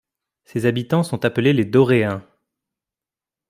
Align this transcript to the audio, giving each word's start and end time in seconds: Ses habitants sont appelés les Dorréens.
Ses 0.45 0.65
habitants 0.65 1.03
sont 1.03 1.25
appelés 1.25 1.53
les 1.53 1.63
Dorréens. 1.63 2.25